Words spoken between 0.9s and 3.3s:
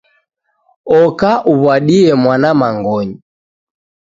Oka uw'adie mwana mangonyi.